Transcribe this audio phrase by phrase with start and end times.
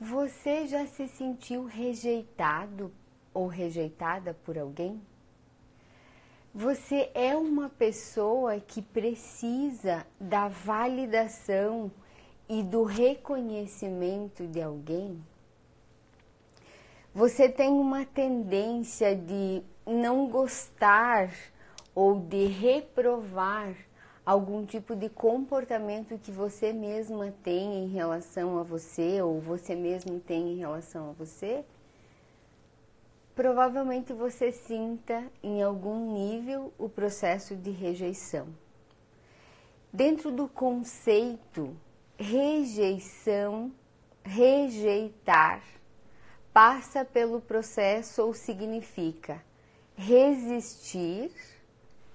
[0.00, 2.92] Você já se sentiu rejeitado
[3.32, 5.00] ou rejeitada por alguém?
[6.52, 11.90] Você é uma pessoa que precisa da validação
[12.48, 15.20] e do reconhecimento de alguém?
[17.14, 21.32] Você tem uma tendência de não gostar
[21.94, 23.74] ou de reprovar
[24.24, 30.20] algum tipo de comportamento que você mesma tem em relação a você ou você mesmo
[30.20, 31.64] tem em relação a você?
[33.34, 38.48] provavelmente você sinta em algum nível o processo de rejeição.
[39.92, 41.76] Dentro do conceito
[42.16, 43.72] rejeição,
[44.22, 45.62] rejeitar,
[46.52, 49.42] passa pelo processo ou significa
[49.96, 51.32] resistir,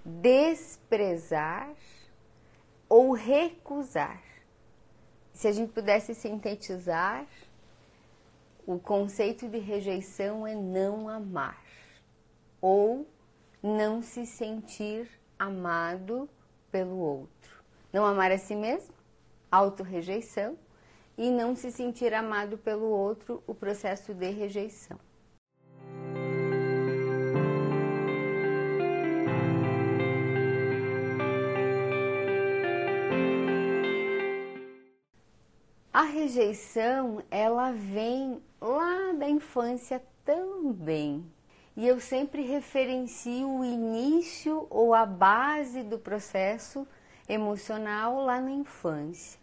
[0.05, 1.69] desprezar
[2.89, 4.21] ou recusar.
[5.31, 7.25] Se a gente pudesse sintetizar,
[8.65, 11.63] o conceito de rejeição é não amar
[12.59, 13.07] ou
[13.63, 16.29] não se sentir amado
[16.71, 17.63] pelo outro.
[17.93, 18.93] Não amar a si mesmo,
[19.51, 20.57] autorrejeição,
[21.17, 24.99] e não se sentir amado pelo outro, o processo de rejeição.
[35.99, 41.25] A rejeição, ela vem lá da infância também.
[41.75, 46.87] E eu sempre referencio o início ou a base do processo
[47.27, 49.37] emocional lá na infância.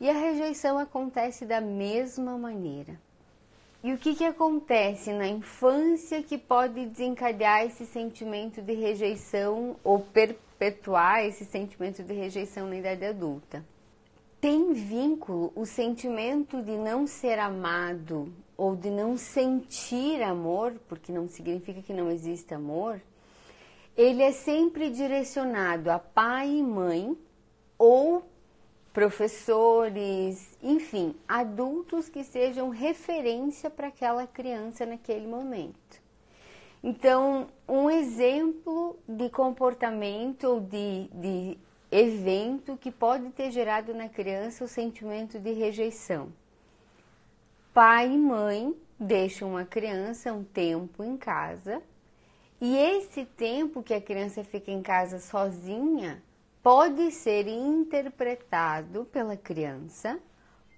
[0.00, 3.00] E a rejeição acontece da mesma maneira.
[3.80, 10.00] E o que, que acontece na infância que pode desencadear esse sentimento de rejeição ou
[10.00, 13.64] perpetuar esse sentimento de rejeição na idade adulta?
[14.42, 21.28] Tem vínculo o sentimento de não ser amado ou de não sentir amor, porque não
[21.28, 23.00] significa que não existe amor,
[23.96, 27.16] ele é sempre direcionado a pai e mãe
[27.78, 28.24] ou
[28.92, 36.02] professores, enfim, adultos que sejam referência para aquela criança naquele momento.
[36.82, 41.58] Então, um exemplo de comportamento ou de, de
[41.92, 46.32] evento que pode ter gerado na criança o sentimento de rejeição.
[47.74, 51.82] Pai e mãe deixam a criança um tempo em casa
[52.58, 56.22] e esse tempo que a criança fica em casa sozinha
[56.62, 60.18] pode ser interpretado pela criança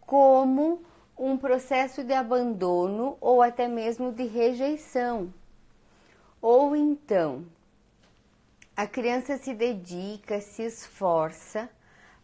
[0.01, 0.83] como
[1.17, 5.33] um processo de abandono ou até mesmo de rejeição.
[6.43, 7.45] Ou então,
[8.77, 11.71] a criança se dedica, se esforça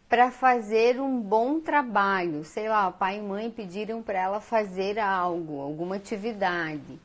[0.09, 2.43] para fazer um bom trabalho.
[2.43, 6.99] Sei lá, pai e mãe pediram para ela fazer algo, alguma atividade.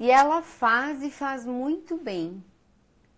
[0.00, 2.42] E ela faz e faz muito bem.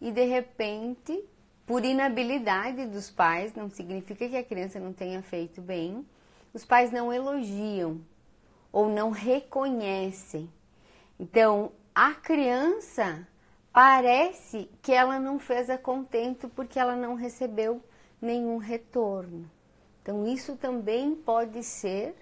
[0.00, 1.24] E de repente,
[1.64, 6.04] por inabilidade dos pais, não significa que a criança não tenha feito bem,
[6.52, 8.00] os pais não elogiam
[8.72, 10.50] ou não reconhecem.
[11.18, 13.26] Então, a criança
[13.74, 17.82] parece que ela não fez a contento porque ela não recebeu
[18.22, 19.50] nenhum retorno.
[20.00, 22.14] Então, isso também pode ser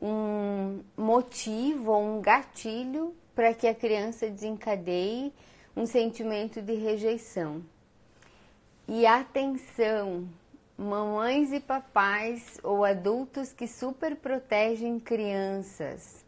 [0.00, 5.32] um motivo ou um gatilho para que a criança desencadeie
[5.74, 7.64] um sentimento de rejeição.
[8.86, 10.28] E atenção,
[10.76, 16.22] mamães e papais ou adultos que super protegem crianças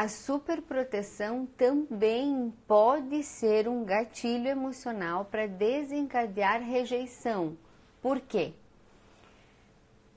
[0.00, 7.54] a superproteção também pode ser um gatilho emocional para desencadear rejeição.
[8.00, 8.54] Por quê?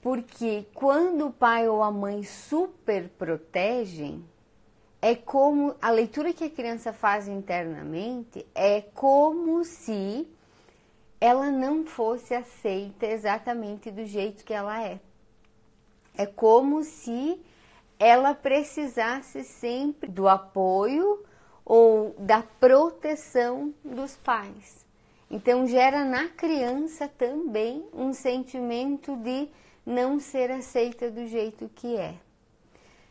[0.00, 4.24] Porque quando o pai ou a mãe superprotegem,
[5.02, 10.26] é como a leitura que a criança faz internamente é como se
[11.20, 14.98] ela não fosse aceita exatamente do jeito que ela é.
[16.16, 17.38] É como se
[17.98, 21.24] ela precisasse sempre do apoio
[21.64, 24.84] ou da proteção dos pais.
[25.30, 29.48] Então gera na criança também um sentimento de
[29.84, 32.14] não ser aceita do jeito que é.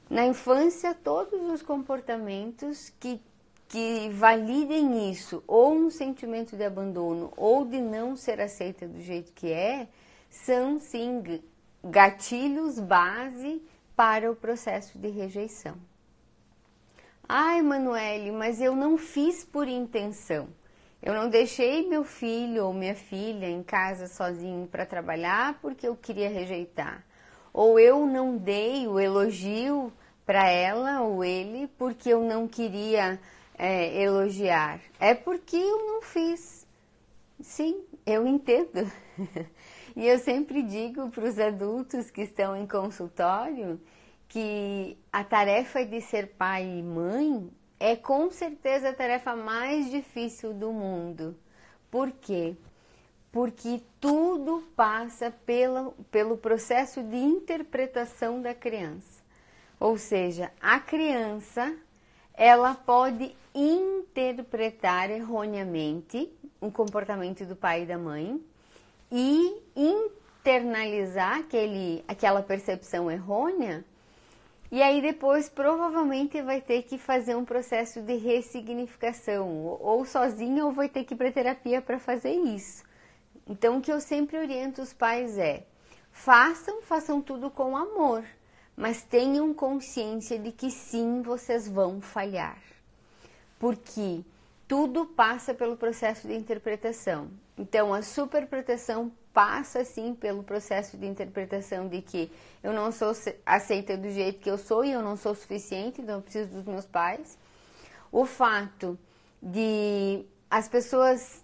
[0.10, 3.20] Na infância, todos os comportamentos que,
[3.68, 9.32] que validem isso, ou um sentimento de abandono, ou de não ser aceita do jeito
[9.34, 9.88] que é,
[10.30, 11.42] são sim
[11.84, 13.62] gatilhos base
[13.96, 15.76] para o processo de rejeição.
[17.28, 20.48] Ai, Emanuele, mas eu não fiz por intenção.
[21.02, 25.96] Eu não deixei meu filho ou minha filha em casa sozinho para trabalhar porque eu
[25.96, 27.04] queria rejeitar.
[27.52, 29.92] Ou eu não dei o elogio
[30.26, 33.20] para ela ou ele porque eu não queria
[33.58, 34.80] é, elogiar.
[35.00, 36.63] É porque eu não fiz.
[37.44, 38.90] Sim, eu entendo.
[39.98, 43.80] e eu sempre digo para os adultos que estão em consultório
[44.30, 50.54] que a tarefa de ser pai e mãe é com certeza a tarefa mais difícil
[50.54, 51.38] do mundo.
[51.92, 52.56] Por quê?
[53.30, 59.22] Porque tudo passa pelo, pelo processo de interpretação da criança.
[59.82, 61.76] Ou seja, a criança
[62.34, 66.32] ela pode interpretar erroneamente
[66.66, 68.42] o comportamento do pai e da mãe
[69.12, 73.84] e internalizar aquele, aquela percepção errônea
[74.74, 79.48] e aí depois provavelmente vai ter que fazer um processo de ressignificação,
[79.80, 82.84] ou sozinha ou vai ter que ir para terapia para fazer isso.
[83.48, 85.68] Então o que eu sempre oriento os pais é:
[86.12, 88.24] façam, façam tudo com amor,
[88.76, 92.58] mas tenham consciência de que sim, vocês vão falhar.
[93.60, 94.26] Porque
[94.68, 97.30] tudo passa pelo processo de interpretação.
[97.58, 102.32] Então a superproteção passa sim pelo processo de interpretação de que
[102.62, 103.12] eu não sou
[103.46, 106.66] aceita do jeito que eu sou e eu não sou suficiente, então eu preciso dos
[106.66, 107.38] meus pais.
[108.12, 108.98] O fato
[109.42, 111.44] de as pessoas,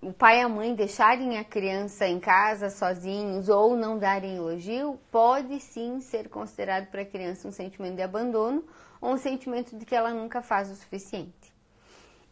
[0.00, 4.98] o pai e a mãe deixarem a criança em casa sozinhos ou não darem elogio,
[5.10, 8.64] pode sim ser considerado para a criança um sentimento de abandono
[9.00, 11.43] ou um sentimento de que ela nunca faz o suficiente.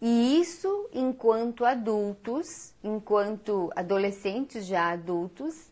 [0.04, 5.70] E isso, enquanto adultos, enquanto adolescentes já adultos,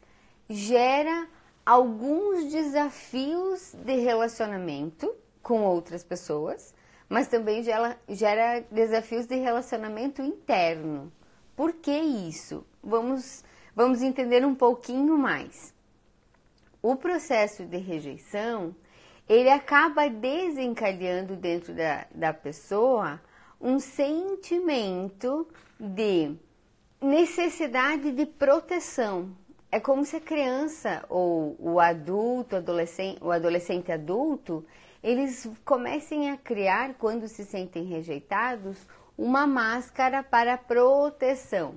[0.49, 1.27] gera
[1.67, 5.13] alguns desafios de relacionamento
[5.43, 6.73] com outras pessoas,
[7.09, 11.13] mas também gera, gera desafios de relacionamento interno.
[11.57, 12.65] Por que isso?
[12.81, 13.43] Vamos,
[13.75, 15.75] vamos entender um pouquinho mais.
[16.81, 18.77] O processo de rejeição,
[19.29, 23.21] ele acaba desencadeando dentro da, da pessoa
[23.61, 25.47] um sentimento
[25.79, 26.35] de
[27.01, 29.31] necessidade de proteção.
[29.71, 34.65] É como se a criança ou o adulto, adolescente, o adolescente adulto,
[35.03, 38.87] eles comecem a criar, quando se sentem rejeitados,
[39.17, 41.75] uma máscara para proteção.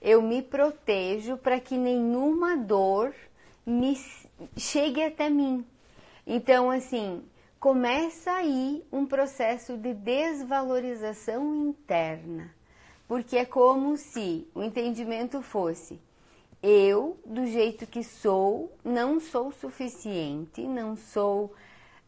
[0.00, 3.14] Eu me protejo para que nenhuma dor
[3.64, 3.96] me
[4.56, 5.64] chegue até mim.
[6.26, 7.22] Então, assim,
[7.62, 12.52] começa aí um processo de desvalorização interna,
[13.06, 16.00] porque é como se o entendimento fosse:
[16.60, 21.54] eu, do jeito que sou, não sou suficiente, não sou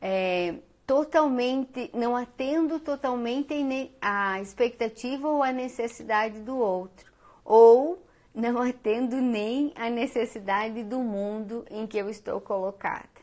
[0.02, 3.54] é, totalmente, não atendo totalmente
[4.00, 7.12] a expectativa ou a necessidade do outro,
[7.44, 8.04] ou
[8.34, 13.13] não atendo nem a necessidade do mundo em que eu estou colocada.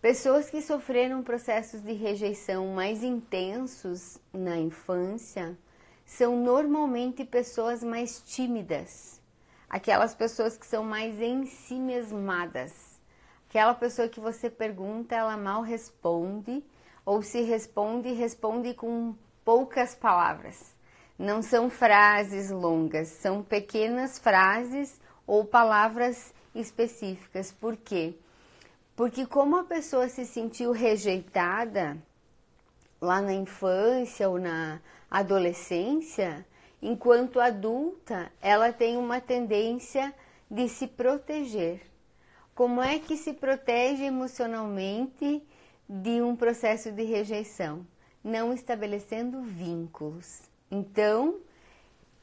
[0.00, 5.58] Pessoas que sofreram processos de rejeição mais intensos na infância
[6.06, 9.20] são normalmente pessoas mais tímidas,
[9.68, 13.00] aquelas pessoas que são mais em si mesmadas,
[13.48, 16.64] aquela pessoa que você pergunta, ela mal responde,
[17.04, 20.76] ou se responde, responde com poucas palavras.
[21.18, 27.50] Não são frases longas, são pequenas frases ou palavras específicas.
[27.50, 28.14] Por quê?
[28.14, 28.27] Porque
[29.30, 31.96] como a pessoa se sentiu rejeitada
[33.00, 36.44] lá na infância ou na adolescência,
[36.82, 40.12] enquanto adulta, ela tem uma tendência
[40.50, 41.80] de se proteger.
[42.56, 45.44] Como é que se protege emocionalmente
[45.88, 47.86] de um processo de rejeição?
[48.24, 50.42] Não estabelecendo vínculos.
[50.68, 51.36] Então,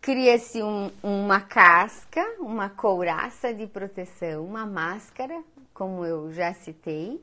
[0.06, 5.44] cria-se um, uma casca, uma couraça de proteção, uma máscara
[5.74, 7.20] como eu já citei.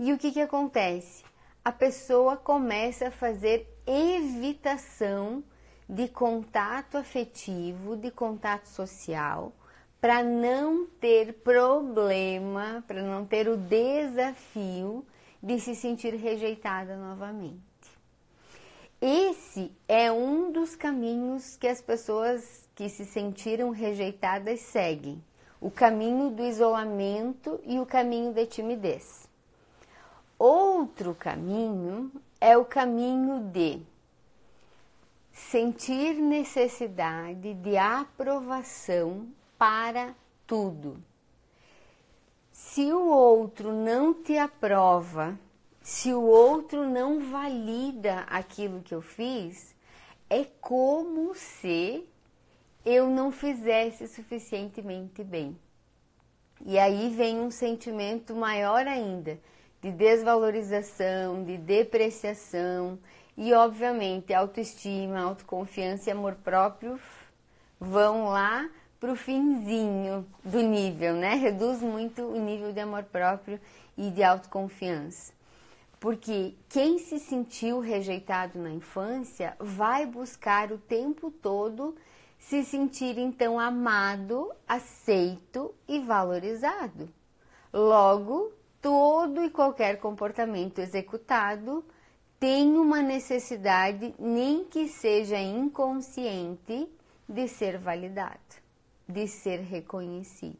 [0.00, 1.22] E o que, que acontece?
[1.64, 5.44] A pessoa começa a fazer evitação
[5.88, 9.52] de contato afetivo, de contato social,
[10.00, 15.06] para não ter problema, para não ter o desafio
[15.40, 17.73] de se sentir rejeitada novamente.
[19.00, 25.22] Esse é um dos caminhos que as pessoas que se sentiram rejeitadas seguem
[25.60, 29.28] o caminho do isolamento e o caminho da timidez.
[30.38, 33.80] Outro caminho é o caminho de
[35.32, 39.26] sentir necessidade de aprovação
[39.58, 40.14] para
[40.46, 41.02] tudo.
[42.52, 45.38] Se o outro não te aprova,
[45.84, 49.74] se o outro não valida aquilo que eu fiz,
[50.30, 52.02] é como se
[52.86, 55.54] eu não fizesse suficientemente bem.
[56.64, 59.38] E aí vem um sentimento maior ainda
[59.82, 62.98] de desvalorização, de depreciação
[63.36, 66.98] e, obviamente, autoestima, autoconfiança e amor próprio
[67.78, 71.34] vão lá para o finzinho do nível, né?
[71.34, 73.60] Reduz muito o nível de amor próprio
[73.98, 75.34] e de autoconfiança.
[76.04, 81.96] Porque quem se sentiu rejeitado na infância vai buscar o tempo todo
[82.38, 87.08] se sentir então amado, aceito e valorizado.
[87.72, 91.82] Logo, todo e qualquer comportamento executado
[92.38, 96.86] tem uma necessidade, nem que seja inconsciente,
[97.26, 98.60] de ser validado,
[99.08, 100.58] de ser reconhecido.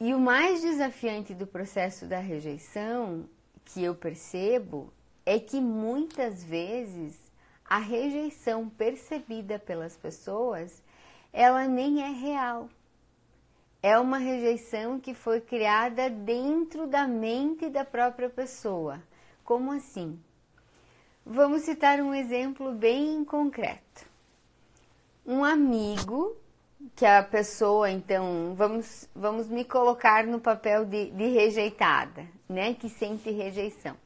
[0.00, 3.28] E o mais desafiante do processo da rejeição
[3.64, 4.92] que eu percebo
[5.24, 7.18] é que muitas vezes
[7.64, 10.82] a rejeição percebida pelas pessoas,
[11.32, 12.68] ela nem é real.
[13.82, 19.02] É uma rejeição que foi criada dentro da mente da própria pessoa.
[19.44, 20.20] Como assim?
[21.24, 24.06] Vamos citar um exemplo bem concreto.
[25.24, 26.36] Um amigo
[26.94, 32.74] que a pessoa, então, vamos, vamos me colocar no papel de, de rejeitada, né?
[32.74, 33.96] Que sente rejeição.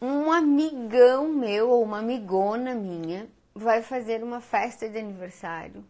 [0.00, 5.84] Um amigão meu ou uma amigona minha vai fazer uma festa de aniversário,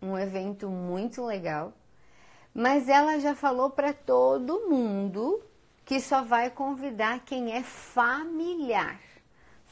[0.00, 1.72] um evento muito legal,
[2.54, 5.42] mas ela já falou para todo mundo
[5.84, 9.00] que só vai convidar quem é familiar.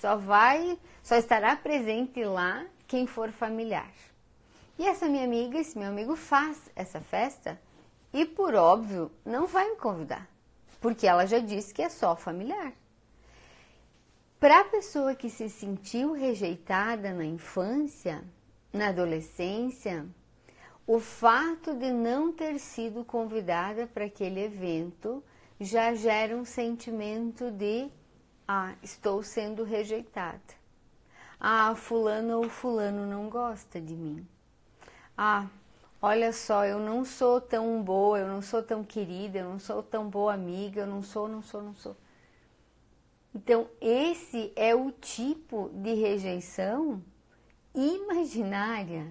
[0.00, 3.90] Só vai, só estará presente lá quem for familiar.
[4.78, 7.60] E essa minha amiga, esse meu amigo faz essa festa
[8.12, 10.28] e, por óbvio, não vai me convidar,
[10.84, 12.74] porque ela já disse que é só familiar.
[14.38, 18.22] Para a pessoa que se sentiu rejeitada na infância,
[18.70, 20.06] na adolescência,
[20.86, 25.24] o fato de não ter sido convidada para aquele evento
[25.58, 27.88] já gera um sentimento de
[28.46, 30.52] ah, estou sendo rejeitada.
[31.40, 34.28] Ah, fulano ou fulano não gosta de mim
[35.16, 35.46] ah,
[36.04, 39.82] olha só, eu não sou tão boa, eu não sou tão querida, eu não sou
[39.82, 41.96] tão boa amiga, eu não sou, não sou, não sou.
[43.34, 47.02] Então, esse é o tipo de rejeição
[47.74, 49.10] imaginária.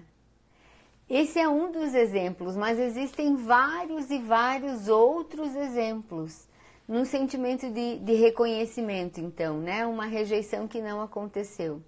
[1.10, 6.46] Esse é um dos exemplos, mas existem vários e vários outros exemplos.
[6.86, 9.84] Num sentimento de, de reconhecimento, então, né?
[9.84, 11.82] Uma rejeição que não aconteceu.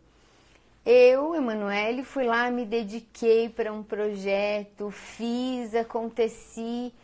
[0.88, 6.94] Eu, Emanuele, fui lá, me dediquei para um projeto, fiz, aconteci,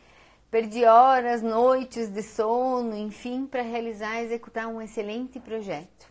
[0.49, 6.07] perdi horas, noites de sono, enfim, para realizar, executar um excelente projeto.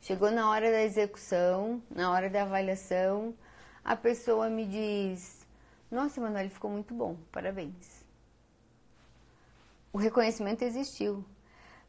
[0.00, 3.34] Chegou na hora da execução, na hora da avaliação,
[3.84, 5.46] a pessoa me diz:
[5.90, 8.02] Nossa, Emanuele, ficou muito bom, parabéns.
[9.92, 11.22] O reconhecimento existiu,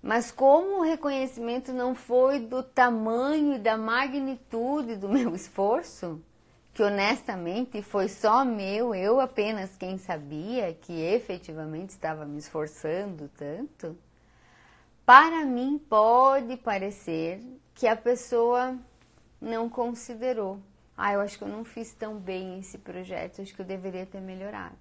[0.02, 6.22] mas como o reconhecimento não foi do tamanho e da magnitude do meu esforço,
[6.74, 13.98] que honestamente foi só meu, eu apenas quem sabia que efetivamente estava me esforçando tanto,
[15.06, 17.42] para mim pode parecer
[17.76, 18.78] que a pessoa
[19.40, 20.60] não considerou.
[20.98, 24.06] Ah, eu acho que eu não fiz tão bem esse projeto, acho que eu deveria
[24.06, 24.76] ter melhorado.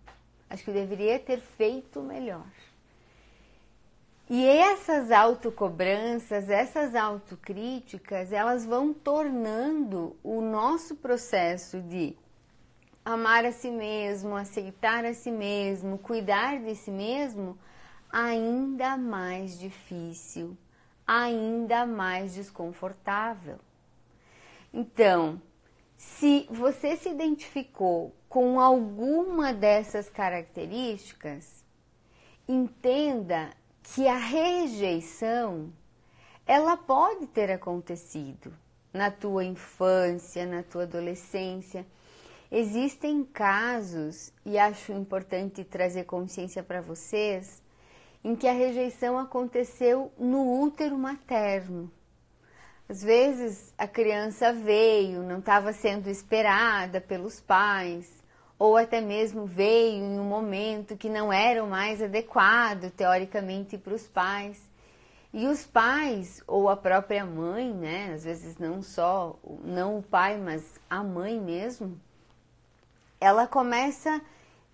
[0.48, 2.44] Acho que eu deveria ter feito melhor.
[4.32, 12.16] E essas autocobranças, essas autocríticas, elas vão tornando o nosso processo de
[13.04, 17.58] amar a si mesmo, aceitar a si mesmo, cuidar de si mesmo
[18.08, 20.56] ainda mais difícil,
[21.04, 23.58] ainda mais desconfortável.
[24.72, 25.42] Então,
[25.96, 31.64] se você se identificou com alguma dessas características,
[32.46, 33.58] entenda
[33.94, 35.72] que a rejeição
[36.46, 38.52] ela pode ter acontecido
[38.92, 41.86] na tua infância, na tua adolescência.
[42.50, 47.62] Existem casos, e acho importante trazer consciência para vocês,
[48.22, 51.90] em que a rejeição aconteceu no útero materno.
[52.88, 58.19] Às vezes a criança veio, não estava sendo esperada pelos pais,
[58.60, 63.94] ou até mesmo veio em um momento que não era o mais adequado, teoricamente, para
[63.94, 64.62] os pais.
[65.32, 70.36] E os pais, ou a própria mãe, né, às vezes não só, não o pai,
[70.36, 71.98] mas a mãe mesmo,
[73.18, 74.20] ela começa,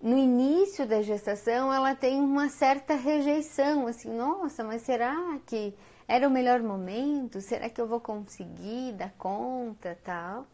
[0.01, 5.15] no início da gestação, ela tem uma certa rejeição, assim, nossa, mas será
[5.45, 5.73] que
[6.05, 7.39] era o melhor momento?
[7.39, 10.45] Será que eu vou conseguir dar conta, tal?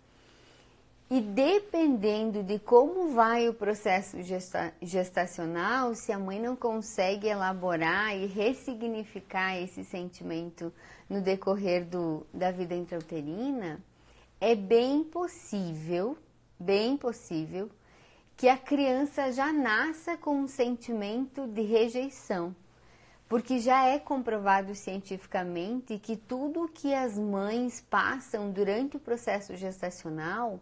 [1.14, 8.18] E dependendo de como vai o processo gesta gestacional, se a mãe não consegue elaborar
[8.18, 10.74] e ressignificar esse sentimento
[11.08, 13.80] no decorrer do, da vida intrauterina,
[14.42, 16.18] é bem possível,
[16.60, 17.70] bem possível,
[18.36, 22.56] que a criança já nasça com um sentimento de rejeição.
[23.30, 30.60] Porque já é comprovado cientificamente que tudo que as mães passam durante o processo gestacional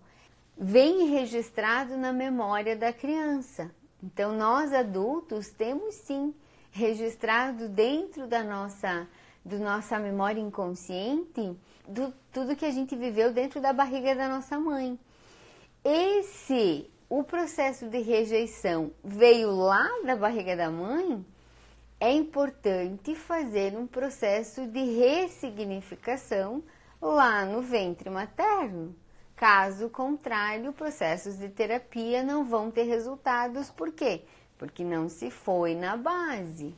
[0.63, 3.72] vem registrado na memória da criança.
[4.03, 6.36] Então, nós adultos temos sim
[6.70, 9.08] registrado dentro da nossa,
[9.44, 14.60] do nossa memória inconsciente do, tudo que a gente viveu dentro da barriga da nossa
[14.60, 15.00] mãe.
[15.84, 21.25] Esse, o processo de rejeição veio lá da barriga da mãe,
[22.00, 26.63] é importante fazer um processo de ressignificação
[27.01, 28.96] lá no ventre materno.
[29.41, 33.71] Caso contrário, processos de terapia não vão ter resultados.
[33.71, 34.21] Por quê?
[34.55, 36.75] Porque não se foi na base.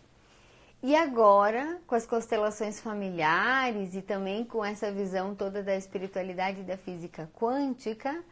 [0.82, 6.64] E agora, com as constelações familiares e também com essa visão toda da espiritualidade e
[6.64, 8.24] da física quântica,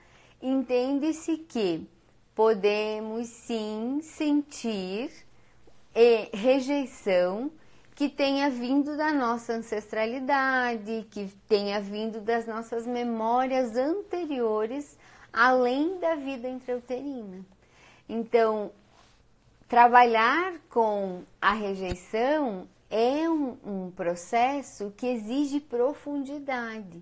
[0.42, 1.86] entende-se que
[2.34, 5.12] podemos sim sentir
[6.32, 7.52] rejeição
[7.96, 14.98] que tenha vindo da nossa ancestralidade, que tenha vindo das nossas memórias anteriores,
[15.32, 17.46] além da vida intrauterina.
[18.08, 18.72] Então,
[19.68, 27.02] trabalhar com a rejeição é um, um, processo que exige profundidade,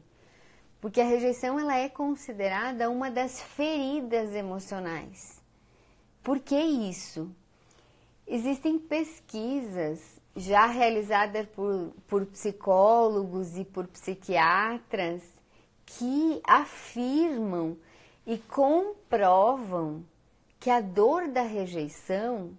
[0.79, 5.41] porque a rejeição ela é considerada uma das feridas emocionais.
[6.21, 7.31] Por que isso?
[8.27, 15.21] Existem pesquisas já realizada por, por psicólogos e por psiquiatras
[15.85, 17.77] que afirmam
[18.25, 20.05] e comprovam
[20.59, 22.51] que a dor da rejeição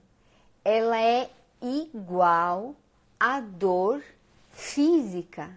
[0.64, 1.30] ela é
[1.62, 2.74] igual
[3.18, 4.02] à dor
[4.50, 5.50] física.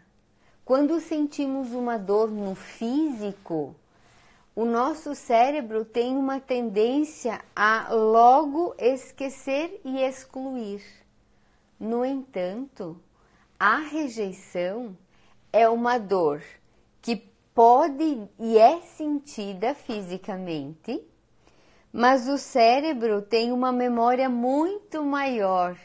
[0.64, 3.76] Quando sentimos uma dor no físico,
[4.56, 11.03] o nosso cérebro tem uma tendência a logo esquecer e excluir.
[11.84, 12.98] No entanto,
[13.60, 14.98] a rejeição
[15.52, 16.42] é uma dor
[17.02, 17.18] que
[17.54, 21.06] pode e é sentida fisicamente,
[21.92, 25.78] mas o cérebro tem uma memória muito maior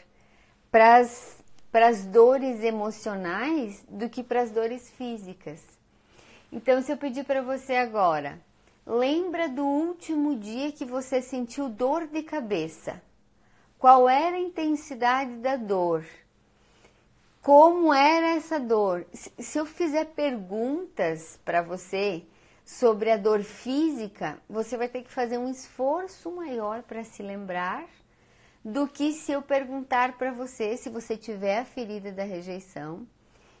[0.71, 5.61] para as dores emocionais do que para as dores físicas.
[6.49, 8.39] Então, se eu pedir para você agora,
[8.87, 13.01] lembra do último dia que você sentiu dor de cabeça
[13.79, 16.05] qual era a intensidade da dor,
[17.41, 19.07] como era essa dor.
[19.13, 22.25] Se eu fizer perguntas para você
[22.65, 27.87] sobre a dor física, você vai ter que fazer um esforço maior para se lembrar
[28.63, 33.07] do que se eu perguntar para você, se você tiver a ferida da rejeição,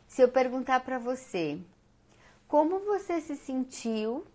[0.05, 1.57] se eu perguntar para você
[2.45, 4.25] como você se sentiu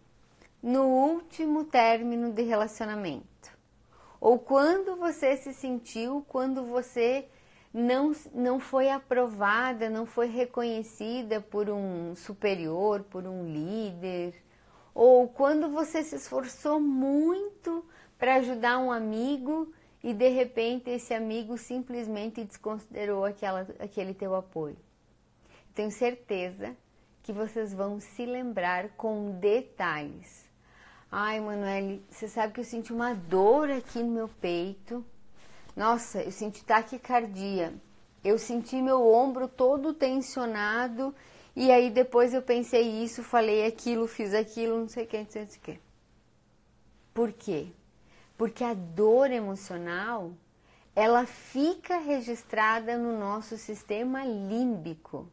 [0.63, 3.54] no último término de relacionamento.
[4.25, 7.29] Ou quando você se sentiu, quando você
[7.75, 14.35] não, não foi aprovada, não foi reconhecida por um superior, por um líder,
[14.95, 17.85] ou quando você se esforçou muito
[18.19, 19.71] para ajudar um amigo
[20.03, 24.79] e de repente esse amigo simplesmente desconsiderou aquela, aquele teu apoio.
[25.75, 26.75] Tenho certeza
[27.23, 30.44] que vocês vão se lembrar com detalhes
[31.17, 35.05] Ai, Manoel, você sabe que eu senti uma dor aqui no meu peito.
[35.77, 37.73] Nossa, eu senti taquicardia.
[38.25, 41.15] Eu senti meu ombro todo tensionado.
[41.55, 45.31] E aí depois eu pensei isso, falei aquilo, fiz aquilo, não sei o que, não
[45.31, 45.81] sei o que.
[47.15, 47.69] Por quê?
[48.37, 50.33] Porque a dor emocional,
[50.97, 55.29] ela fica registrada no nosso sistema límbico.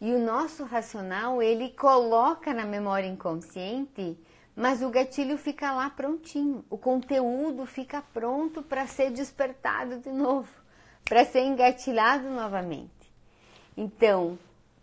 [0.00, 4.16] E o nosso racional, ele coloca na memória inconsciente
[4.60, 10.50] mas o gatilho fica lá prontinho, o conteúdo fica pronto para ser despertado de novo,
[11.02, 13.10] para ser engatilhado novamente.
[13.74, 14.38] Então,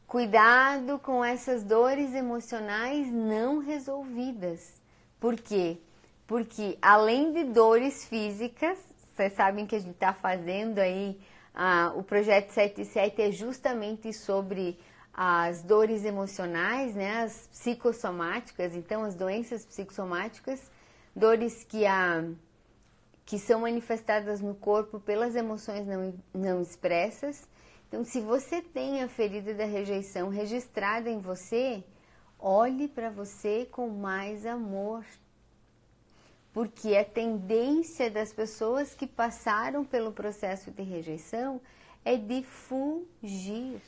[0.07, 4.81] cuidado com essas dores emocionais não resolvidas.
[5.19, 5.77] Por quê?
[6.25, 8.79] Porque além de dores físicas,
[9.13, 11.19] vocês sabem que a gente está fazendo aí,
[11.53, 14.75] ah, o projeto 77 é justamente sobre
[15.19, 20.69] as dores emocionais, né, as psicossomáticas, então as doenças psicossomáticas,
[21.15, 22.23] dores que, a,
[23.25, 27.47] que são manifestadas no corpo pelas emoções não, não expressas.
[27.88, 31.84] Então, se você tem a ferida da rejeição registrada em você,
[32.38, 35.03] olhe para você com mais amor.
[36.53, 41.62] porque a tendência das pessoas que passaram pelo processo de rejeição
[42.03, 43.82] é de fugir.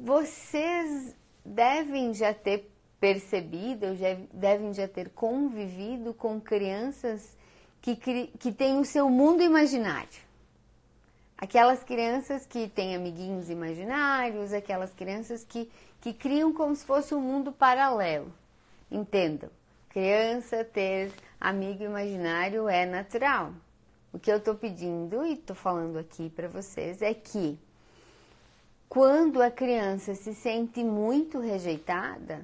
[0.00, 1.12] Vocês
[1.44, 7.36] devem já ter percebido, já devem já ter convivido com crianças
[7.82, 10.28] que, que têm o seu mundo imaginário.
[11.36, 15.68] Aquelas crianças que têm amiguinhos imaginários, aquelas crianças que,
[16.00, 18.32] que criam como se fosse um mundo paralelo.
[18.88, 19.50] Entendam,
[19.88, 23.52] criança ter amigo imaginário é natural.
[24.12, 27.58] O que eu estou pedindo e estou falando aqui para vocês é que
[28.88, 32.42] quando a criança se sente muito rejeitada,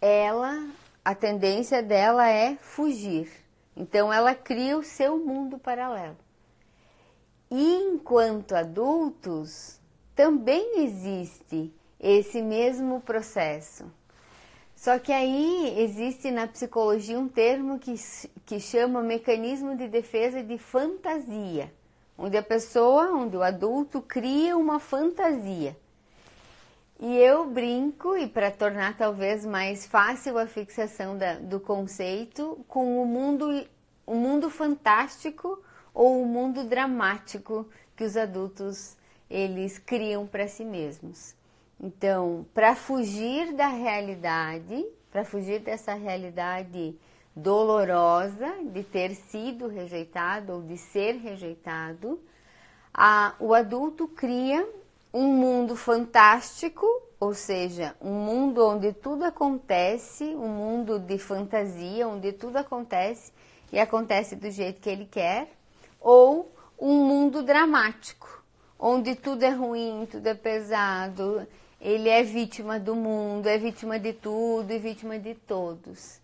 [0.00, 0.68] ela,
[1.04, 3.28] a tendência dela é fugir.
[3.76, 6.16] Então ela cria o seu mundo paralelo.
[7.50, 9.80] E enquanto adultos,
[10.14, 13.90] também existe esse mesmo processo.
[14.76, 17.94] Só que aí existe na psicologia um termo que,
[18.44, 21.72] que chama mecanismo de defesa de fantasia,
[22.16, 25.76] onde a pessoa, onde o adulto cria uma fantasia.
[27.00, 33.02] E eu brinco, e para tornar talvez mais fácil a fixação da, do conceito, com
[33.02, 33.66] o mundo,
[34.06, 38.96] o mundo fantástico ou o mundo dramático que os adultos
[39.28, 41.34] eles criam para si mesmos.
[41.80, 46.96] Então, para fugir da realidade, para fugir dessa realidade
[47.34, 52.20] dolorosa de ter sido rejeitado ou de ser rejeitado,
[52.92, 54.66] a, o adulto cria
[55.12, 56.86] um mundo fantástico,
[57.18, 63.32] ou seja, um mundo onde tudo acontece, um mundo de fantasia, onde tudo acontece
[63.72, 65.52] e acontece do jeito que ele quer,
[66.00, 68.44] ou um mundo dramático,
[68.78, 71.46] onde tudo é ruim, tudo é pesado,
[71.80, 76.23] ele é vítima do mundo, é vítima de tudo e vítima de todos.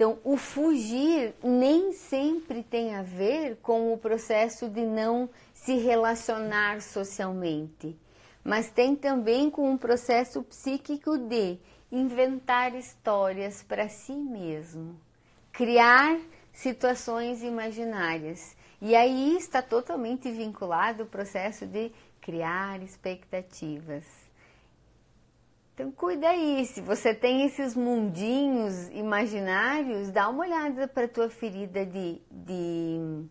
[0.00, 6.80] Então, o fugir nem sempre tem a ver com o processo de não se relacionar
[6.80, 7.94] socialmente,
[8.42, 11.58] mas tem também com um processo psíquico de
[11.92, 14.98] inventar histórias para si mesmo,
[15.52, 16.18] criar
[16.50, 18.56] situações imaginárias.
[18.80, 24.29] E aí está totalmente vinculado o processo de criar expectativas.
[25.80, 31.86] Então cuida aí, se você tem esses mundinhos imaginários, dá uma olhada para tua ferida
[31.86, 33.24] de, de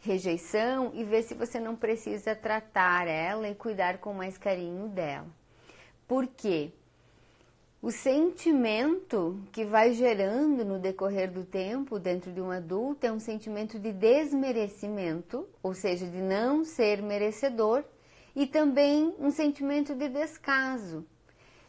[0.00, 5.28] rejeição e vê se você não precisa tratar ela e cuidar com mais carinho dela.
[6.08, 6.72] Por quê?
[7.80, 13.20] O sentimento que vai gerando no decorrer do tempo dentro de um adulto é um
[13.20, 17.84] sentimento de desmerecimento, ou seja, de não ser merecedor,
[18.34, 21.06] e também um sentimento de descaso.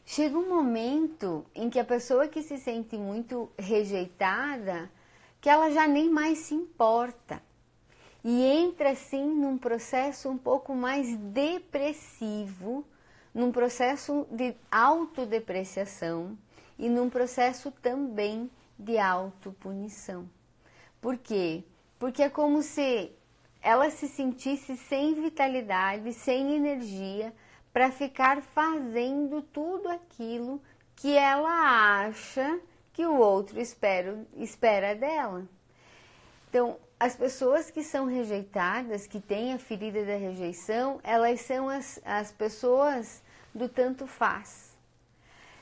[0.06, 4.92] Chega um momento em que a pessoa que se sente muito rejeitada,
[5.40, 7.42] que ela já nem mais se importa
[8.24, 12.86] e entra assim num processo um pouco mais depressivo,
[13.34, 16.38] num processo de autodepreciação
[16.80, 20.30] e num processo também de autopunição.
[21.02, 21.64] Por quê?
[22.00, 23.12] Porque é como se
[23.62, 27.34] ela se sentisse sem vitalidade, sem energia,
[27.74, 30.62] para ficar fazendo tudo aquilo
[30.96, 32.60] que ela acha
[32.94, 35.46] que o outro espera, espera dela.
[36.48, 42.00] Então, as pessoas que são rejeitadas, que têm a ferida da rejeição, elas são as,
[42.06, 44.78] as pessoas do tanto faz.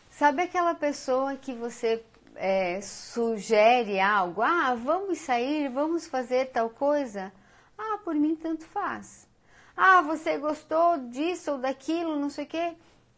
[0.09, 2.03] Sabe aquela pessoa que você
[2.35, 4.41] é, sugere algo?
[4.41, 7.31] Ah, vamos sair, vamos fazer tal coisa?
[7.77, 9.25] Ah, por mim tanto faz.
[9.75, 12.73] Ah, você gostou disso ou daquilo, não sei o quê?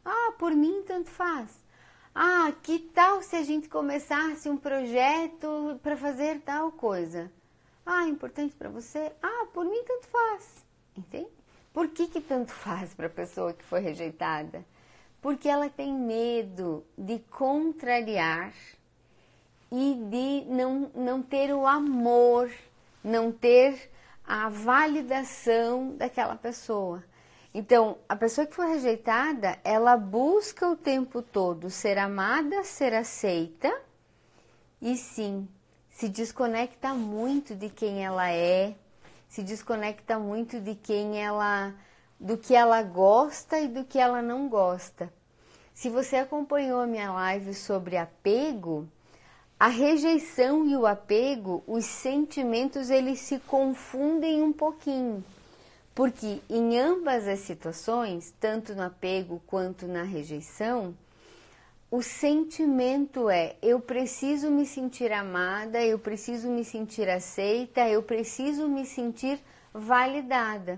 [0.06, 1.50] Ah, por mim tanto faz.
[2.14, 7.32] Ah, que tal se a gente começasse um projeto para fazer tal coisa?
[7.86, 9.12] Ah, importante para você?
[9.22, 10.66] Ah, por mim tanto faz.
[10.96, 11.28] Entende?
[11.74, 14.64] Por que, que tanto faz para a pessoa que foi rejeitada?
[15.22, 18.54] Porque ela tem medo de contrariar
[19.72, 22.52] e de não, não ter o amor,
[23.04, 23.90] não ter
[24.26, 27.04] a validação daquela pessoa.
[27.54, 33.72] Então, a pessoa que foi rejeitada, ela busca o tempo todo ser amada, ser aceita
[34.82, 35.48] e sim,
[35.90, 38.76] se desconecta muito de quem ela é,
[39.30, 41.74] se desconecta muito de quem ela,
[42.20, 45.14] do que ela gosta e do que ela não gosta.
[45.74, 48.88] Se você acompanhou a minha live sobre apego,
[49.64, 55.24] a rejeição e o apego, os sentimentos eles se confundem um pouquinho.
[55.96, 60.94] Porque em ambas as situações, tanto no apego quanto na rejeição,
[61.90, 68.68] o sentimento é: eu preciso me sentir amada, eu preciso me sentir aceita, eu preciso
[68.68, 69.40] me sentir
[69.74, 70.78] validada.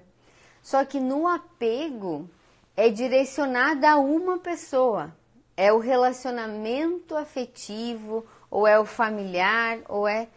[0.62, 2.30] Só que no apego
[2.78, 5.12] é direcionada a uma pessoa.
[5.58, 8.24] É o relacionamento afetivo,
[8.56, 10.28] ou é o familiar, ou é.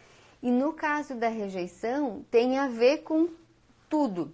[0.41, 3.29] E no caso da rejeição, tem a ver com
[3.89, 4.33] tudo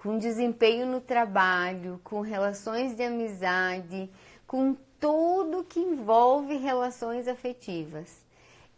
[0.00, 4.10] com desempenho no trabalho, com relações de amizade,
[4.46, 8.24] com tudo que envolve relações afetivas.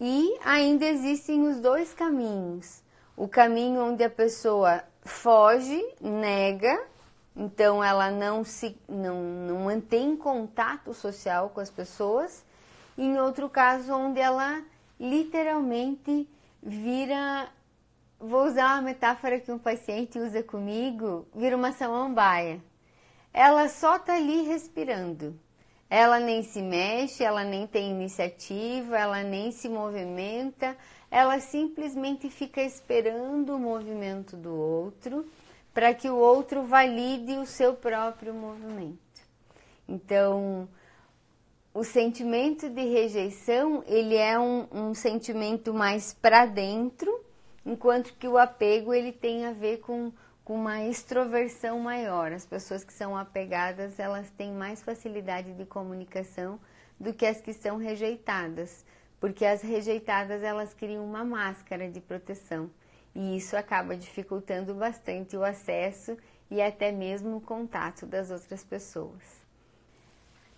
[0.00, 2.82] E ainda existem os dois caminhos.
[3.16, 6.84] O caminho onde a pessoa foge, nega,
[7.36, 12.44] então ela não se não, não mantém contato social com as pessoas,
[12.96, 14.62] em outro caso onde ela
[14.98, 16.28] literalmente
[16.62, 17.48] vira
[18.22, 22.62] vou usar uma metáfora que um paciente usa comigo, vira uma samambaia.
[23.32, 25.36] Ela só tá ali respirando.
[25.90, 30.76] Ela nem se mexe, ela nem tem iniciativa, ela nem se movimenta,
[31.10, 35.26] ela simplesmente fica esperando o movimento do outro
[35.74, 38.98] para que o outro valide o seu próprio movimento.
[39.88, 40.68] Então,
[41.74, 47.24] o sentimento de rejeição ele é um, um sentimento mais para dentro,
[47.64, 50.12] enquanto que o apego ele tem a ver com
[50.44, 52.32] com uma extroversão maior.
[52.32, 56.58] As pessoas que são apegadas, elas têm mais facilidade de comunicação
[56.98, 58.84] do que as que são rejeitadas,
[59.20, 62.70] porque as rejeitadas elas criam uma máscara de proteção
[63.14, 66.16] e isso acaba dificultando bastante o acesso
[66.50, 69.41] e até mesmo o contato das outras pessoas.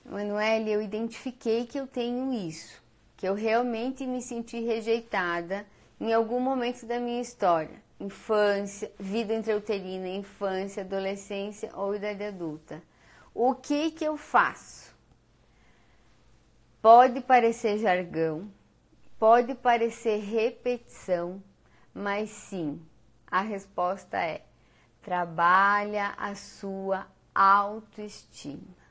[0.05, 2.83] Manuel, eu identifiquei que eu tenho isso,
[3.17, 5.67] que eu realmente me senti rejeitada
[6.01, 12.83] em algum momento da minha história infância, vida intrauterina, infância, adolescência ou idade adulta.
[13.35, 14.95] O que que eu faço?
[16.81, 18.51] Pode parecer jargão,
[19.19, 21.43] pode parecer repetição,
[21.95, 22.81] mas sim,
[23.27, 24.45] a resposta é:
[25.03, 28.84] trabalha a sua autoestima.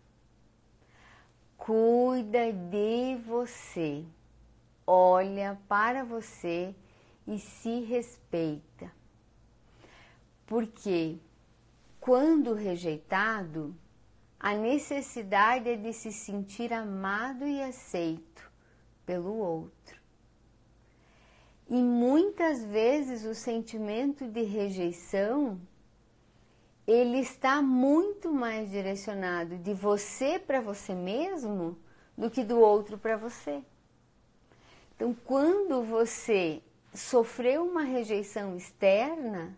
[1.66, 4.04] Cuida de você.
[4.86, 6.76] Olha para você
[7.26, 8.92] e se respeita.
[10.46, 11.20] Porque
[12.02, 13.74] quando rejeitado,
[14.38, 18.52] a necessidade é de se sentir amado e aceito
[19.06, 19.98] pelo outro.
[21.70, 25.62] E muitas vezes o sentimento de rejeição
[26.86, 31.78] ele está muito mais direcionado de você para você mesmo
[32.18, 33.64] do que do outro para você.
[34.96, 36.62] Então, quando você
[36.94, 39.58] sofreu uma rejeição externa,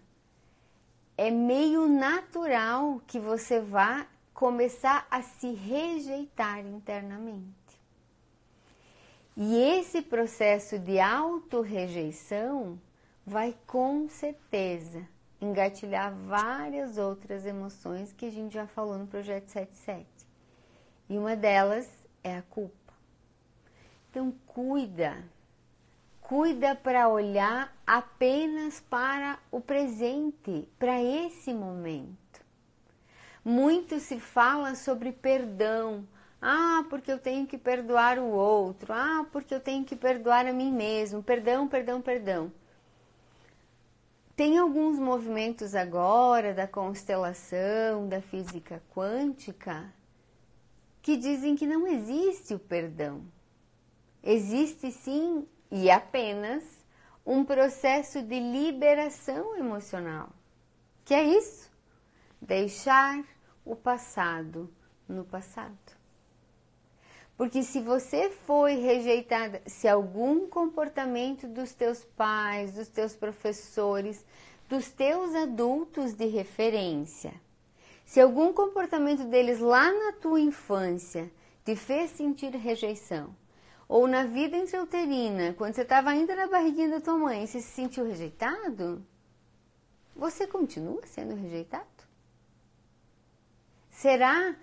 [1.17, 7.55] é meio natural que você vá começar a se rejeitar internamente.
[9.35, 12.79] E esse processo de autorrejeição
[13.25, 15.05] vai com certeza
[15.45, 20.05] engatilhar várias outras emoções que a gente já falou no projeto 77.
[21.10, 21.89] E uma delas
[22.23, 22.93] é a culpa.
[24.10, 25.23] Então cuida
[26.27, 32.15] cuida para olhar apenas para o presente, para esse momento.
[33.43, 36.08] Muito se fala sobre perdão.
[36.41, 38.91] Ah, porque eu tenho que perdoar o outro.
[38.91, 41.21] Ah, porque eu tenho que perdoar a mim mesmo.
[41.21, 42.51] Perdão, perdão, perdão.
[44.36, 49.93] Tem alguns movimentos agora da constelação, da física quântica,
[51.02, 53.24] que dizem que não existe o perdão.
[54.21, 56.63] Existe sim e apenas
[57.26, 60.30] um processo de liberação emocional.
[61.06, 61.71] Que é isso?
[62.41, 63.24] Deixar
[63.63, 64.69] o passado
[65.08, 65.94] no passado.
[67.38, 74.26] Porque se você foi rejeitada, se algum comportamento dos teus pais, dos teus professores,
[74.69, 77.34] dos teus adultos de referência,
[78.06, 81.30] se algum comportamento deles lá na tua infância
[81.65, 83.36] te fez sentir rejeição,
[83.88, 87.69] ou na vida intrauterina, quando você estava ainda na barriguinha da tua mãe, você se
[87.69, 89.06] sentiu rejeitado?
[90.15, 91.86] Você continua sendo rejeitado?
[93.89, 94.56] Será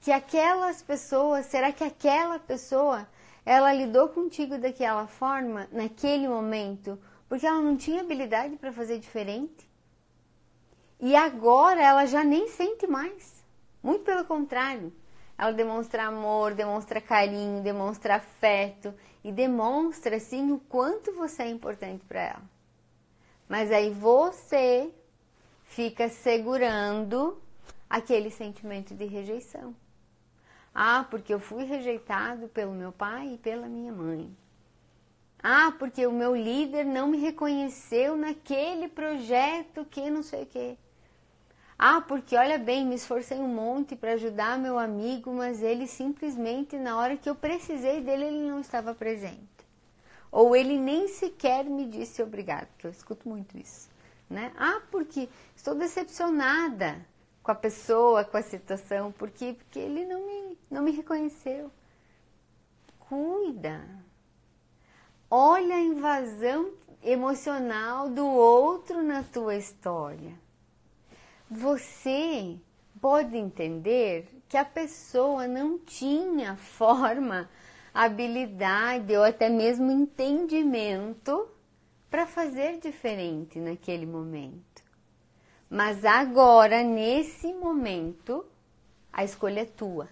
[0.00, 3.06] que aquelas pessoas, será que aquela pessoa,
[3.44, 9.68] ela lidou contigo daquela forma, naquele momento, porque ela não tinha habilidade para fazer diferente?
[10.98, 13.44] E agora ela já nem sente mais.
[13.82, 14.92] Muito pelo contrário,
[15.36, 22.04] ela demonstra amor, demonstra carinho, demonstra afeto e demonstra sim o quanto você é importante
[22.04, 22.42] para ela.
[23.48, 24.90] Mas aí você
[25.64, 27.40] fica segurando
[27.88, 29.74] aquele sentimento de rejeição.
[30.74, 34.34] Ah, porque eu fui rejeitado pelo meu pai e pela minha mãe.
[35.42, 40.76] Ah, porque o meu líder não me reconheceu naquele projeto que não sei o quê.
[41.78, 46.78] Ah, porque olha bem, me esforcei um monte para ajudar meu amigo, mas ele simplesmente,
[46.78, 49.48] na hora que eu precisei dele, ele não estava presente.
[50.30, 53.88] Ou ele nem sequer me disse obrigado, que eu escuto muito isso.
[54.28, 54.52] Né?
[54.58, 57.04] Ah, porque estou decepcionada
[57.50, 61.70] com a pessoa, com a situação, porque, porque ele não me, não me reconheceu.
[62.98, 63.86] Cuida.
[65.30, 70.38] Olha a invasão emocional do outro na tua história
[71.50, 72.56] você
[73.00, 77.50] pode entender que a pessoa não tinha forma,
[77.92, 81.48] habilidade ou até mesmo entendimento
[82.08, 84.69] para fazer diferente naquele momento.
[85.70, 88.44] Mas agora, nesse momento,
[89.12, 90.08] a escolha é tua.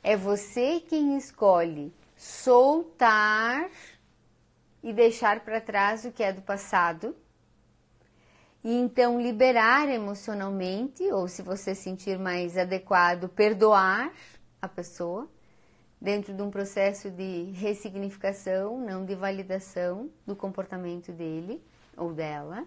[0.00, 3.68] É você quem escolhe soltar
[4.80, 7.16] e deixar para trás o que é do passado
[8.62, 14.10] e então liberar emocionalmente, ou se você sentir mais adequado, perdoar
[14.62, 15.28] a pessoa
[16.00, 21.62] dentro de um processo de ressignificação, não de validação do comportamento dele
[21.96, 22.66] ou dela,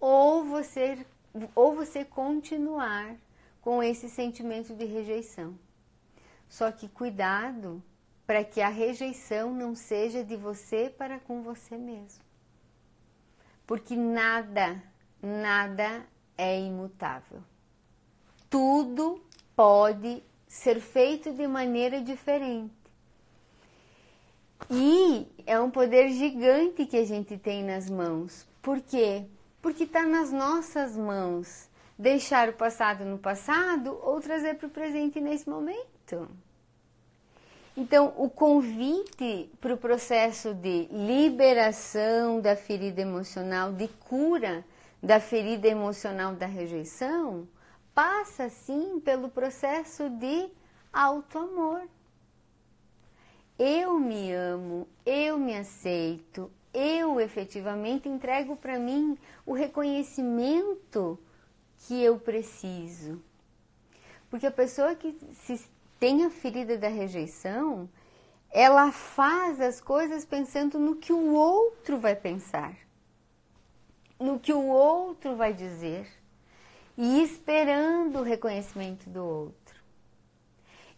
[0.00, 1.04] ou você
[1.54, 3.16] ou você continuar
[3.60, 5.58] com esse sentimento de rejeição.
[6.48, 7.82] Só que cuidado
[8.26, 12.28] para que a rejeição não seja de você para com você mesmo
[13.68, 14.82] porque nada,
[15.22, 16.02] nada
[16.38, 17.42] é imutável.
[18.48, 19.22] Tudo
[19.54, 22.72] pode ser feito de maneira diferente.
[24.70, 28.48] E é um poder gigante que a gente tem nas mãos.
[28.62, 29.26] Por quê?
[29.60, 31.68] Porque está nas nossas mãos
[31.98, 36.28] deixar o passado no passado ou trazer para o presente nesse momento.
[37.76, 44.64] Então, o convite para o processo de liberação da ferida emocional, de cura
[45.00, 47.46] da ferida emocional da rejeição,
[47.94, 50.48] passa sim pelo processo de
[50.92, 51.82] auto-amor.
[53.56, 61.18] Eu me amo, eu me aceito, eu efetivamente entrego para mim o reconhecimento
[61.78, 63.22] que eu preciso.
[64.30, 65.60] Porque a pessoa que se
[65.98, 67.88] tem a ferida da rejeição,
[68.50, 72.76] ela faz as coisas pensando no que o outro vai pensar,
[74.18, 76.06] no que o outro vai dizer
[76.96, 79.57] e esperando o reconhecimento do outro.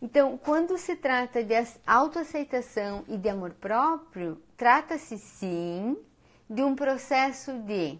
[0.02, 1.54] Então, quando se trata de
[1.86, 5.96] autoaceitação e de amor próprio, trata-se sim
[6.48, 7.98] de um processo de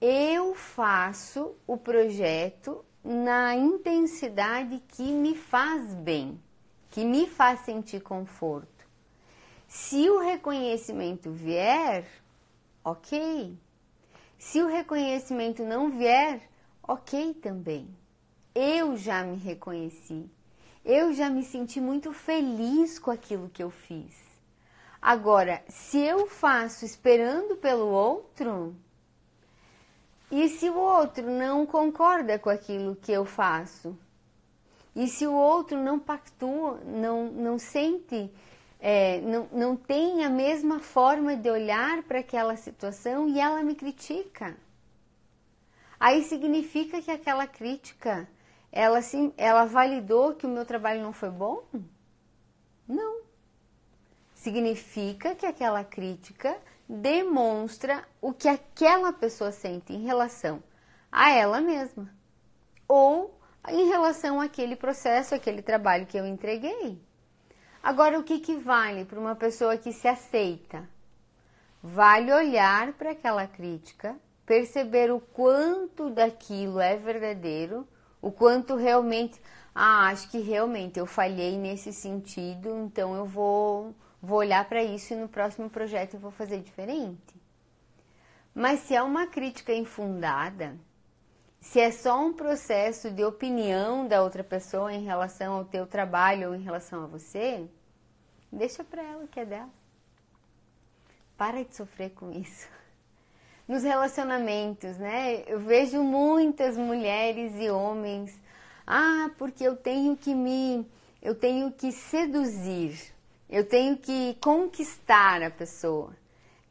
[0.00, 6.40] eu faço o projeto na intensidade que me faz bem,
[6.90, 8.86] que me faz sentir conforto.
[9.68, 12.04] Se o reconhecimento vier,
[12.84, 13.56] ok.
[14.38, 16.48] Se o reconhecimento não vier,
[16.82, 17.88] ok também.
[18.54, 20.28] Eu já me reconheci.
[20.84, 24.32] Eu já me senti muito feliz com aquilo que eu fiz.
[25.00, 28.74] Agora, se eu faço esperando pelo outro,
[30.30, 33.98] e se o outro não concorda com aquilo que eu faço?
[34.94, 38.30] E se o outro não pactua, não, não sente,
[38.80, 43.74] é, não, não tem a mesma forma de olhar para aquela situação e ela me
[43.74, 44.56] critica?
[45.98, 48.28] Aí significa que aquela crítica,
[48.72, 51.62] ela, sim, ela validou que o meu trabalho não foi bom?
[52.88, 53.20] Não.
[54.34, 56.56] Significa que aquela crítica
[56.88, 60.62] demonstra o que aquela pessoa sente em relação
[61.12, 62.10] a ela mesma
[62.88, 67.00] ou em relação àquele processo, aquele trabalho que eu entreguei.
[67.82, 70.88] Agora, o que, que vale para uma pessoa que se aceita?
[71.82, 77.86] Vale olhar para aquela crítica, perceber o quanto daquilo é verdadeiro,
[78.22, 79.38] o quanto realmente,
[79.74, 85.12] ah, acho que realmente eu falhei nesse sentido, então eu vou vou olhar para isso
[85.12, 87.34] e no próximo projeto eu vou fazer diferente.
[88.54, 90.78] Mas se é uma crítica infundada,
[91.60, 96.50] se é só um processo de opinião da outra pessoa em relação ao teu trabalho
[96.50, 97.68] ou em relação a você,
[98.52, 99.70] deixa para ela que é dela.
[101.36, 102.68] Para de sofrer com isso.
[103.72, 105.44] Nos relacionamentos, né?
[105.46, 108.38] Eu vejo muitas mulheres e homens,
[108.86, 110.86] ah, porque eu tenho que me
[111.22, 113.12] eu tenho que seduzir
[113.52, 116.16] eu tenho que conquistar a pessoa.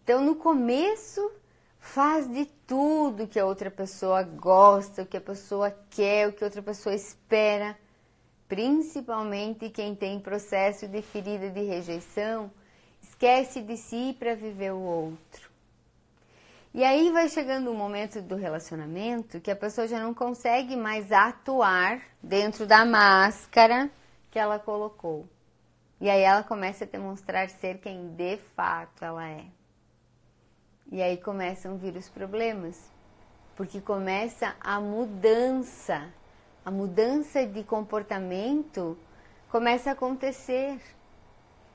[0.04, 1.32] Então, no começo,
[1.80, 6.44] faz de tudo que a outra pessoa gosta, o que a pessoa quer, o que
[6.44, 7.78] a outra pessoa espera,
[8.48, 12.52] principalmente quem tem processo de ferida de rejeição,
[13.00, 15.51] esquece de si para viver o outro.
[16.74, 21.12] E aí vai chegando um momento do relacionamento que a pessoa já não consegue mais
[21.12, 23.90] atuar dentro da máscara
[24.30, 25.28] que ela colocou.
[26.00, 29.46] E aí ela começa a demonstrar ser quem de fato ela é.
[30.92, 32.80] E aí começam a vir os problemas,
[33.56, 36.12] porque começa a mudança
[36.64, 38.96] a mudança de comportamento
[39.50, 40.80] começa a acontecer.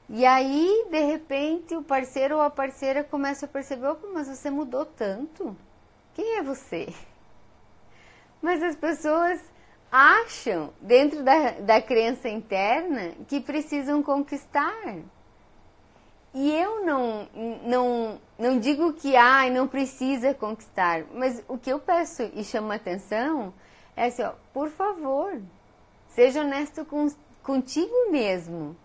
[0.08, 4.50] E aí, de repente, o parceiro ou a parceira começa a perceber: opa, mas você
[4.50, 5.56] mudou tanto.
[6.14, 6.88] Quem é você?
[8.40, 9.40] Mas as pessoas
[9.90, 14.96] acham, dentro da, da crença interna, que precisam conquistar.
[16.32, 17.28] E eu não,
[17.64, 22.72] não, não digo que ah, não precisa conquistar, mas o que eu peço e chamo
[22.72, 23.54] atenção
[23.96, 25.40] é assim, ó, por favor,
[26.08, 27.08] seja honesto com,
[27.42, 28.76] contigo mesmo,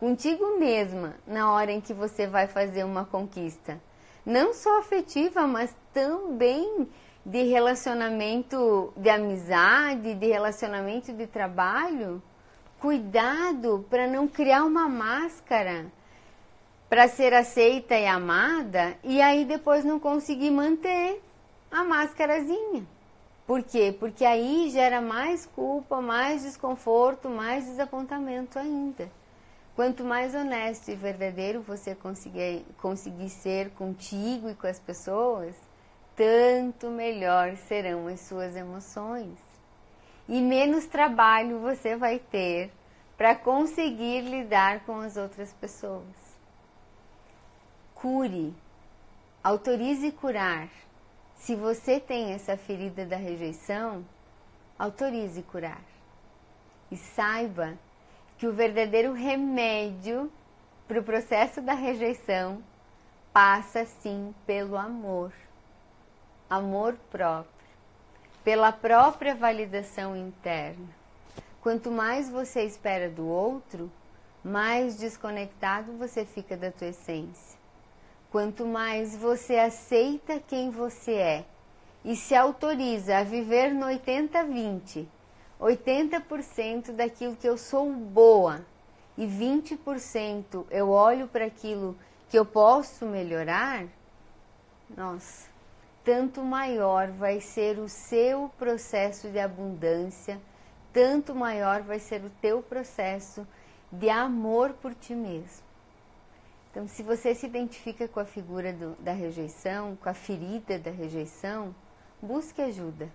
[0.00, 3.78] contigo mesma, na hora em que você vai fazer uma conquista.
[4.24, 6.88] Não só afetiva, mas também
[7.24, 12.22] de relacionamento de amizade, de relacionamento de trabalho.
[12.80, 15.92] Cuidado para não criar uma máscara
[16.88, 21.22] para ser aceita e amada e aí depois não conseguir manter
[21.70, 22.86] a máscarazinha.
[23.46, 23.94] Por quê?
[24.00, 29.19] Porque aí gera mais culpa, mais desconforto, mais desapontamento ainda.
[29.80, 35.56] Quanto mais honesto e verdadeiro você conseguir, conseguir ser contigo e com as pessoas,
[36.14, 39.38] tanto melhor serão as suas emoções.
[40.28, 42.70] E menos trabalho você vai ter
[43.16, 46.04] para conseguir lidar com as outras pessoas.
[47.94, 48.54] Cure,
[49.42, 50.68] autorize curar
[51.36, 54.04] se você tem essa ferida da rejeição,
[54.78, 55.80] autorize curar.
[56.90, 57.78] E saiba
[58.40, 60.32] que o verdadeiro remédio
[60.88, 62.64] para o processo da rejeição
[63.34, 65.30] passa sim pelo amor.
[66.48, 67.68] Amor próprio,
[68.42, 70.88] pela própria validação interna.
[71.60, 73.92] Quanto mais você espera do outro,
[74.42, 77.58] mais desconectado você fica da tua essência.
[78.30, 81.44] Quanto mais você aceita quem você é
[82.02, 85.06] e se autoriza a viver no 80-20,
[85.60, 88.64] 80%, daquilo que eu sou boa
[89.16, 91.96] e 20% eu olho para aquilo
[92.30, 93.84] que eu posso melhorar,
[94.96, 95.50] nossa,
[96.02, 100.40] tanto maior vai ser o seu processo de abundância,
[100.92, 103.46] tanto maior vai ser o teu processo
[103.92, 105.68] de amor por ti mesmo.
[106.70, 110.90] Então, se você se identifica com a figura do, da rejeição, com a ferida da
[110.90, 111.74] rejeição,
[112.22, 113.10] busque ajuda.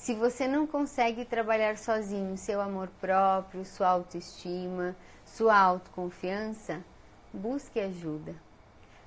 [0.00, 4.96] Se você não consegue trabalhar sozinho seu amor próprio, sua autoestima,
[5.26, 6.82] sua autoconfiança,
[7.30, 8.34] busque ajuda.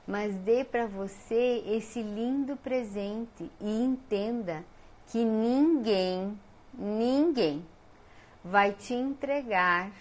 [0.06, 4.64] Mas dê para você esse lindo presente e entenda
[5.08, 6.40] que ninguém,
[6.72, 7.66] ninguém
[8.46, 9.92] vai te entregar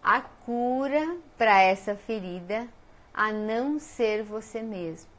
[0.00, 2.68] a cura para essa ferida
[3.12, 5.15] a não ser você mesmo.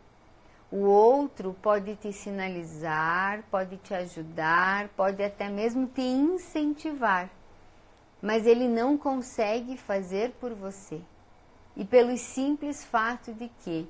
[0.70, 7.30] O outro pode te sinalizar, pode te ajudar, pode até mesmo te incentivar,
[8.22, 10.99] mas ele não consegue fazer por você.
[11.76, 13.88] E pelo simples fato de que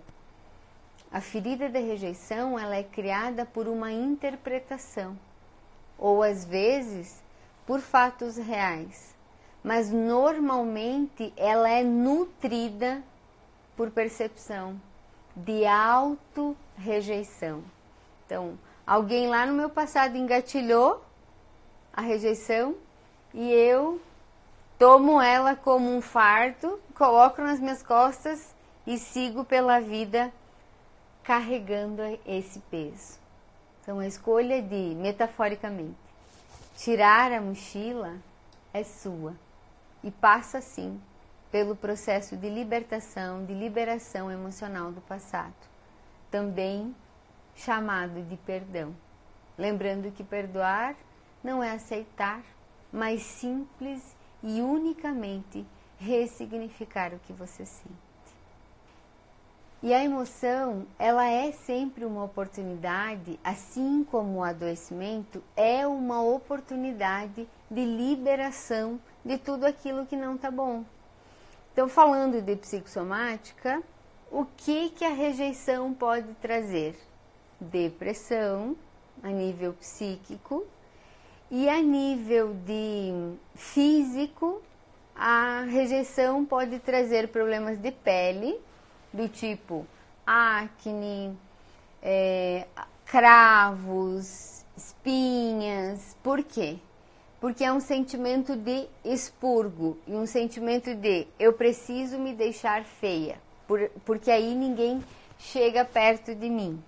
[1.12, 5.18] a ferida da rejeição ela é criada por uma interpretação,
[5.98, 7.24] ou às vezes
[7.66, 9.16] por fatos reais,
[9.64, 13.02] mas normalmente ela é nutrida
[13.76, 14.80] por percepção
[15.36, 15.66] de
[16.78, 17.64] auto-rejeição.
[18.26, 21.04] Então, alguém lá no meu passado engatilhou
[21.92, 22.76] a rejeição
[23.34, 24.00] e eu
[24.78, 28.56] tomo ela como um fardo, coloco nas minhas costas
[28.86, 30.32] e sigo pela vida
[31.24, 33.18] carregando esse peso.
[33.82, 35.98] Então, a escolha de, metaforicamente,
[36.78, 38.16] tirar a mochila
[38.74, 39.34] é sua
[40.04, 41.02] e passa assim
[41.52, 45.56] pelo processo de libertação, de liberação emocional do passado,
[46.30, 46.96] também
[47.56, 48.96] chamado de perdão.
[49.58, 50.96] Lembrando que perdoar
[51.44, 52.44] não é aceitar,
[52.92, 55.66] mas simples e unicamente
[55.98, 58.08] ressignificar o que você sente.
[59.82, 67.48] E a emoção, ela é sempre uma oportunidade, assim como o adoecimento é uma oportunidade
[67.70, 70.84] de liberação de tudo aquilo que não está bom,
[71.78, 73.84] então, falando de psicossomática,
[74.32, 76.98] o que, que a rejeição pode trazer?
[77.60, 78.76] Depressão
[79.24, 80.66] a nível psíquico
[81.50, 84.62] E a nível de físico,
[85.16, 88.60] a rejeição pode trazer problemas de pele,
[89.14, 89.88] do tipo
[90.26, 91.38] acne,
[92.04, 92.68] é,
[93.06, 96.18] cravos, espinhas.
[96.22, 96.78] Por quê?
[97.40, 103.40] Porque é um sentimento de expurgo e um sentimento de eu preciso me deixar feia,
[103.68, 105.04] por, porque aí ninguém
[105.38, 106.82] chega perto de mim.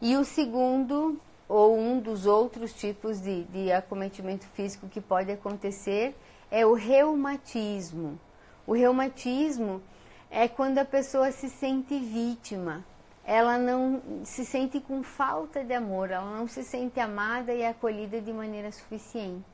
[0.00, 6.14] E o segundo, ou um dos outros tipos de, de acometimento físico que pode acontecer,
[6.50, 8.18] é o reumatismo.
[8.66, 9.82] O reumatismo
[10.30, 12.84] é quando a pessoa se sente vítima,
[13.24, 18.20] ela não se sente com falta de amor, ela não se sente amada e acolhida
[18.20, 19.44] de maneira suficiente.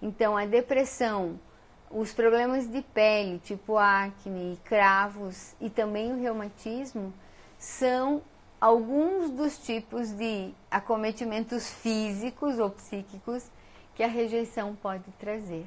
[0.00, 1.38] Então, a depressão,
[1.92, 7.12] os problemas de pele, tipo acne, cravos e também o reumatismo,
[7.58, 8.22] são
[8.60, 13.50] alguns dos tipos de acometimentos físicos ou psíquicos
[13.94, 15.66] que a rejeição pode trazer.